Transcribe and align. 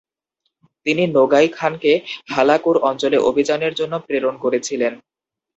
তিনি 0.85 1.03
নোগাই 1.07 1.47
খানকে 1.57 1.91
হালাকুর 2.33 2.77
অঞ্চলে 2.89 3.17
অভিযানের 3.29 3.73
জন্য 3.79 3.93
প্রেরণ 4.07 4.35
করেছিলেন। 4.43 4.93